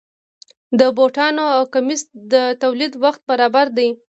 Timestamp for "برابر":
3.29-3.65